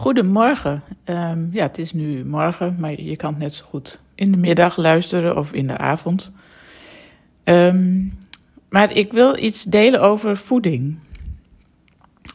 [0.00, 0.82] Goedemorgen.
[1.04, 4.76] Um, ja, het is nu morgen, maar je kan net zo goed in de middag
[4.76, 6.32] luisteren of in de avond.
[7.44, 8.18] Um,
[8.68, 10.98] maar ik wil iets delen over voeding.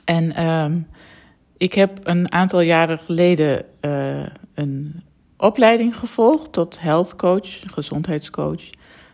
[0.05, 0.87] En um,
[1.57, 5.03] ik heb een aantal jaren geleden uh, een
[5.37, 8.69] opleiding gevolgd tot health coach, gezondheidscoach,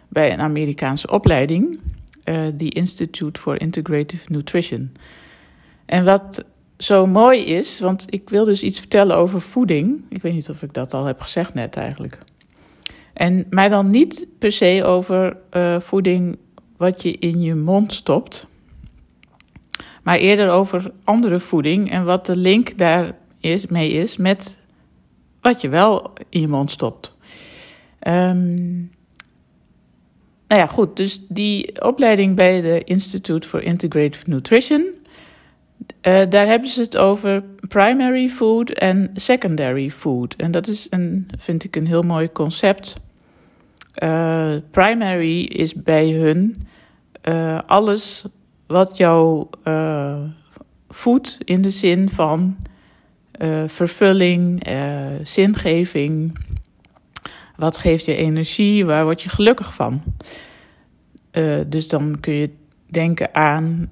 [0.07, 1.79] bij een Amerikaanse opleiding,
[2.25, 4.91] uh, the Institute for Integrative Nutrition.
[5.85, 6.45] En wat
[6.79, 10.03] zo mooi is, want ik wil dus iets vertellen over voeding.
[10.09, 12.17] Ik weet niet of ik dat al heb gezegd net eigenlijk.
[13.13, 16.37] En, maar dan niet per se over uh, voeding
[16.77, 18.47] wat je in je mond stopt.
[20.03, 24.57] Maar eerder over andere voeding en wat de link daar is, mee is met
[25.41, 27.17] wat je wel in je mond stopt.
[28.07, 28.91] Um,
[30.47, 30.95] nou ja, goed.
[30.95, 34.98] Dus die opleiding bij de Institute for Integrative Nutrition.
[36.01, 40.35] Uh, daar hebben ze het over primary food en secondary food.
[40.35, 42.95] En dat is een, vind ik een heel mooi concept.
[44.03, 46.67] Uh, primary is bij hun
[47.23, 48.25] uh, alles
[48.67, 49.47] wat jou
[50.89, 52.57] voedt in de zin van
[53.67, 54.67] vervulling,
[55.23, 56.39] zingeving.
[57.55, 58.85] Wat geeft je energie?
[58.85, 60.03] Waar word je gelukkig van?
[61.67, 62.49] dus dan kun je
[62.85, 63.89] denken aan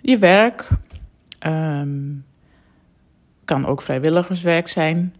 [0.00, 0.68] je werk,
[1.46, 2.24] Um,
[3.44, 5.14] kan ook vrijwilligerswerk zijn.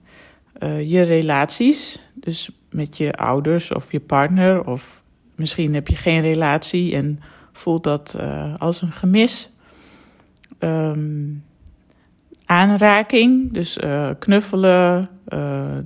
[0.58, 5.02] Uh, je relaties, dus met je ouders of je partner, of
[5.36, 7.20] misschien heb je geen relatie en
[7.52, 9.50] voelt dat uh, als een gemis.
[10.58, 11.44] Um,
[12.44, 15.84] aanraking, dus uh, knuffelen, nou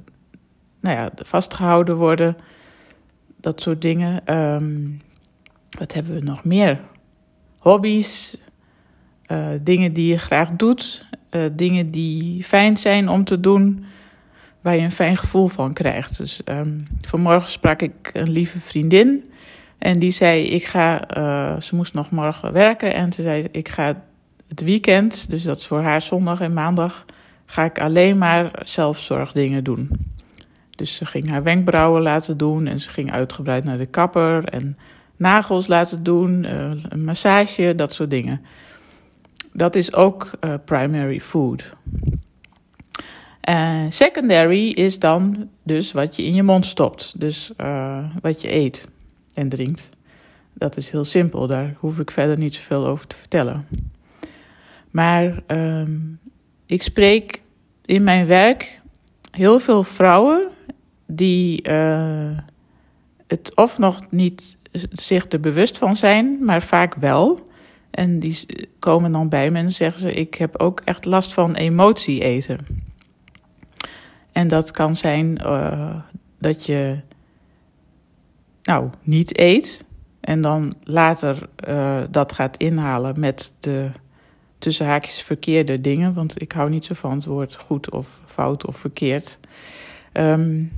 [0.81, 2.37] ja, vastgehouden worden,
[3.41, 4.37] dat soort dingen.
[4.37, 5.01] Um,
[5.79, 6.81] wat hebben we nog meer?
[7.59, 8.39] Hobby's,
[9.33, 13.85] uh, dingen die je graag doet, uh, dingen die fijn zijn om te doen,
[14.61, 16.19] waar je een fijn gevoel van krijgt.
[16.19, 19.31] Dus um, vanmorgen sprak ik een lieve vriendin
[19.79, 23.69] en die zei: Ik ga, uh, ze moest nog morgen werken en ze zei: Ik
[23.69, 24.03] ga
[24.49, 27.05] het weekend, dus dat is voor haar zondag en maandag,
[27.47, 29.91] ga ik alleen maar zelfzorgdingen doen.
[30.71, 34.79] Dus ze ging haar wenkbrauwen laten doen en ze ging uitgebreid naar de kapper en
[35.17, 36.45] nagels laten doen,
[36.93, 38.41] een massage, dat soort dingen
[39.57, 41.75] dat is ook uh, primary food.
[43.89, 47.21] Secondary is dan dus wat je in je mond stopt.
[47.21, 48.89] Dus uh, wat je eet
[49.35, 49.91] en drinkt.
[50.55, 53.67] Dat is heel simpel, daar hoef ik verder niet zoveel over te vertellen.
[54.91, 56.19] Maar um,
[56.67, 57.43] ik spreek
[57.85, 58.81] in mijn werk
[59.31, 60.49] heel veel vrouwen
[61.07, 61.71] die
[63.27, 64.57] het of nog niet
[64.93, 67.46] zich er bewust van zijn, maar vaak wel.
[67.97, 71.55] En die komen dan bij me en zeggen ze: Ik heb ook echt last van
[71.55, 72.67] emotie eten.
[74.33, 75.97] En dat kan zijn uh,
[76.39, 77.01] dat je
[78.63, 79.85] nou niet eet
[80.21, 83.91] en dan later uh, dat gaat inhalen met de
[84.59, 86.15] tussen haakjes verkeerde dingen.
[86.15, 89.39] Want ik hou niet zo van het woord goed of fout of verkeerd.
[90.13, 90.73] Um,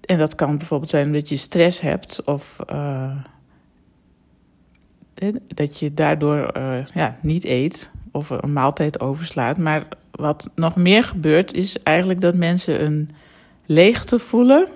[0.00, 2.56] en dat kan bijvoorbeeld zijn dat je stress hebt of.
[2.70, 3.16] Uh,
[5.54, 9.58] dat je daardoor uh, ja, niet eet of een maaltijd overslaat.
[9.58, 13.10] Maar wat nog meer gebeurt, is eigenlijk dat mensen een
[13.66, 14.68] leegte voelen.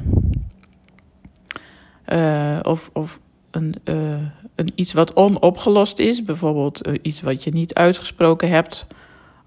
[2.12, 4.12] Uh, of of een, uh,
[4.54, 6.24] een, iets wat onopgelost is.
[6.24, 8.86] Bijvoorbeeld iets wat je niet uitgesproken hebt.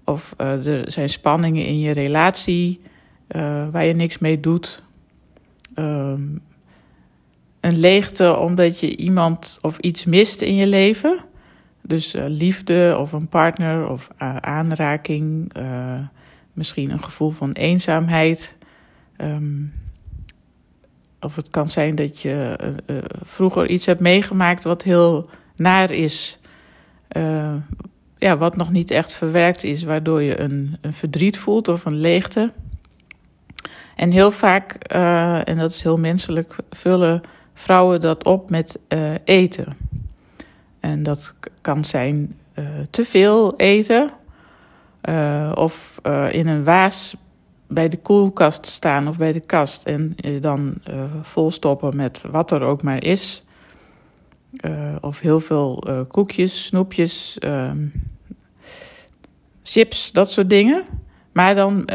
[0.04, 2.80] Of er zijn spanningen in je relatie
[3.70, 4.82] waar je niks mee doet.
[5.74, 6.22] Ehm,
[7.64, 11.18] een leegte omdat je iemand of iets mist in je leven.
[11.82, 15.98] Dus uh, liefde of een partner of uh, aanraking, uh,
[16.52, 18.56] misschien een gevoel van eenzaamheid.
[19.16, 19.72] Um,
[21.20, 22.56] of het kan zijn dat je
[23.22, 26.40] vroeger iets hebt meegemaakt wat heel naar is.
[28.18, 31.98] ja, wat nog niet echt verwerkt is, waardoor je een, een verdriet voelt of een
[31.98, 32.52] leegte.
[33.96, 34.72] En heel vaak,
[35.44, 37.22] en dat is heel menselijk, vullen
[37.54, 39.76] vrouwen dat op met uh, eten.
[40.80, 44.10] En dat kan zijn uh, te veel eten
[45.08, 47.16] uh, of in een waas
[47.68, 50.74] bij de koelkast staan of bij de kast en dan
[51.22, 53.44] volstoppen met wat er ook maar is.
[55.00, 57.86] of heel veel koekjes, snoepjes, ehm,
[59.62, 60.84] chips, dat soort dingen.
[61.32, 61.88] Maar dan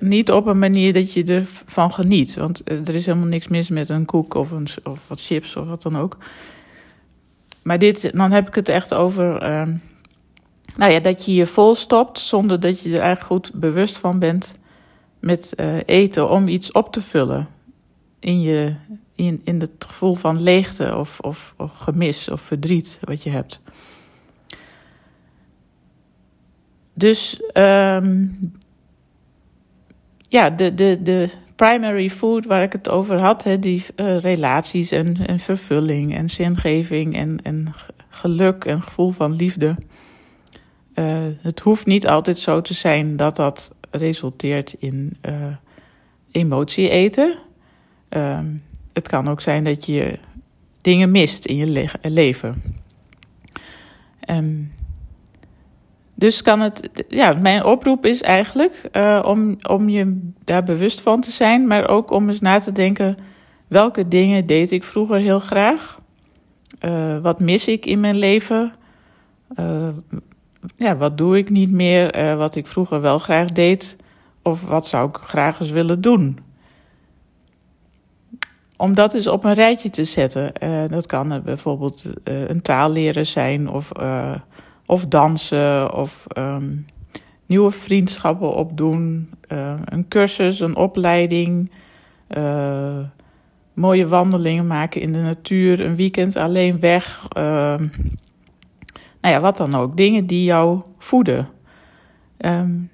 [0.00, 2.34] niet op een manier dat je ervan geniet.
[2.34, 5.66] Want er is helemaal niks mis met een koek of, een, of wat chips of
[5.66, 6.16] wat dan ook.
[7.62, 9.62] Maar dit, dan heb ik het echt over uh,
[10.76, 14.18] nou ja, dat je je vol stopt zonder dat je er eigenlijk goed bewust van
[14.18, 14.58] bent
[15.20, 17.48] met uh, eten om iets op te vullen
[18.18, 18.74] in, je,
[19.14, 23.60] in, in het gevoel van leegte of, of, gemis of verdriet wat je hebt.
[26.94, 28.38] Dus um,
[30.28, 34.90] ja, de, de, de primary food waar ik het over had, hè, die uh, relaties
[34.90, 37.74] en, en vervulling en zingeving en, en
[38.08, 39.76] geluk en gevoel van liefde.
[40.94, 45.46] Uh, het hoeft niet altijd zo te zijn dat dat resulteert in uh,
[46.30, 47.38] emotie eten.
[48.10, 48.38] Uh,
[48.92, 50.18] het kan ook zijn dat je
[50.80, 52.62] dingen mist in je le leven.
[54.30, 54.72] Um,
[56.18, 61.20] dus kan het, ja, mijn oproep is eigenlijk uh, om, om je daar bewust van
[61.20, 63.16] te zijn, maar ook om eens na te denken:
[63.66, 66.00] welke dingen deed ik vroeger heel graag?
[66.80, 68.72] Uh, wat mis ik in mijn leven?
[69.60, 69.88] Uh,
[70.76, 73.96] ja, wat doe ik niet meer wat ik vroeger wel graag deed?
[74.42, 76.38] Of wat zou ik graag eens willen doen?
[78.76, 80.52] Om dat eens op een rijtje te zetten.
[80.90, 83.92] dat kan bijvoorbeeld een taal leren zijn of
[84.86, 86.86] of dansen of um,
[87.46, 89.30] nieuwe vriendschappen opdoen.
[89.52, 91.70] Uh, een cursus, een opleiding.
[92.36, 92.98] Uh,
[93.74, 95.80] mooie wandelingen maken in de natuur.
[95.80, 97.28] Een weekend alleen weg.
[97.36, 97.42] Uh,
[99.20, 99.96] nou ja, wat dan ook.
[99.96, 101.48] Dingen die jou voeden.
[102.38, 102.90] Um,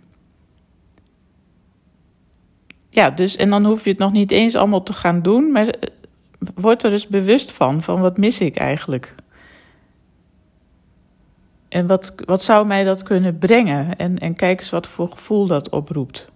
[2.93, 5.67] ja, dus en dan hoef je het nog niet eens allemaal te gaan doen, maar
[5.67, 5.89] eh,
[6.55, 9.15] word er dus bewust van, van wat mis ik eigenlijk?
[11.73, 13.97] En wat, wat zou mij dat kunnen brengen?
[13.97, 16.29] En, en kijk eens wat voor gevoel dat oproept.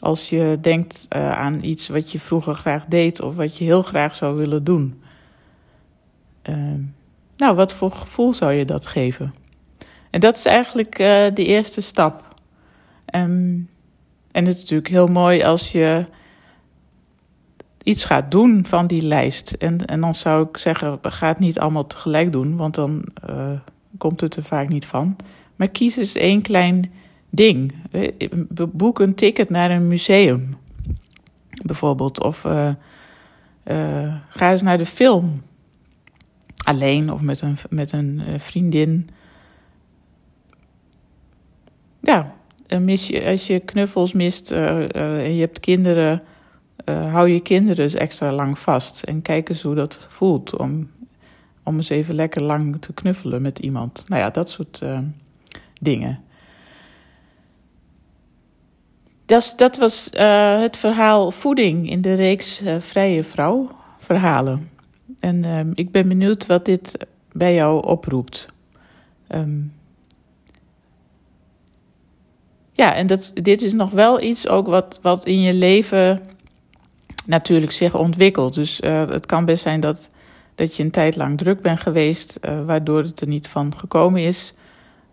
[0.00, 3.82] Als je denkt uh, aan iets wat je vroeger graag deed of wat je heel
[3.82, 5.02] graag zou willen doen.
[6.48, 6.56] Uh,
[7.36, 9.34] nou, wat voor gevoel zou je dat geven?
[10.10, 12.34] En dat is eigenlijk uh, de eerste stap.
[13.14, 13.68] Um,
[14.32, 16.06] en het is natuurlijk heel mooi als je
[17.82, 19.50] iets gaat doen van die lijst.
[19.50, 23.52] En, en dan zou ik zeggen, ga het niet allemaal tegelijk doen, want dan uh,
[23.98, 25.16] komt het er vaak niet van.
[25.56, 26.92] Maar kies eens één klein
[27.30, 27.74] ding.
[28.72, 30.56] Boek een ticket naar een museum,
[31.62, 32.22] bijvoorbeeld.
[32.22, 32.68] Of uh,
[33.64, 35.42] uh, ga eens naar de film.
[36.64, 39.08] Alleen of met een, met een vriendin.
[42.00, 42.34] Ja,
[42.80, 46.22] mis je, als je knuffels mist en je hebt kinderen,
[46.84, 49.02] hou je kinderen eens extra lang vast.
[49.02, 50.90] En kijk eens hoe dat voelt om
[51.62, 54.04] om eens even lekker lang te knuffelen met iemand.
[54.08, 54.98] Nou ja, dat soort uh,
[55.80, 56.20] dingen.
[59.26, 64.70] Dat, dat was uh, het verhaal voeding in de reeks uh, Vrije Vrouw verhalen.
[65.20, 66.96] En ehm, ik ben benieuwd wat dit
[67.32, 68.46] bij jou oproept.
[69.28, 69.72] Um,
[72.72, 76.22] ja, en dat, dit is nog wel iets ook wat, wat in je leven
[77.26, 78.54] natuurlijk zich ontwikkelt.
[78.54, 80.10] Dus het kan best zijn dat
[80.62, 84.22] dat je een tijd lang druk bent geweest, uh, waardoor het er niet van gekomen
[84.22, 84.54] is.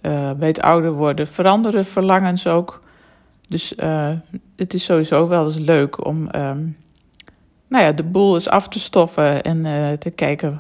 [0.01, 2.83] Uh, bij het ouder worden veranderen verlangens ook.
[3.47, 4.11] Dus uh,
[4.55, 6.77] het is sowieso wel eens leuk om um,
[7.67, 9.63] nou ja, de boel eens af te stoffen en
[9.99, 10.57] te kijken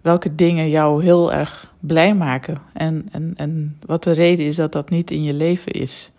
[0.00, 2.58] welke dingen jou heel erg blij maken.
[2.72, 6.12] En, en, en wat de reden is dat dat niet in je leven is.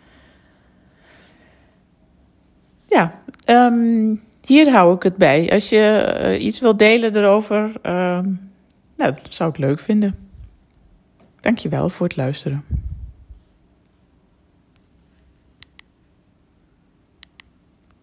[2.87, 5.51] Ja, um, hier hou ik het bij.
[5.51, 7.91] Als je uh, iets wilt delen erover, uh,
[8.97, 10.15] nou, dat zou ik leuk vinden.
[11.39, 12.63] Dankjewel voor het luisteren.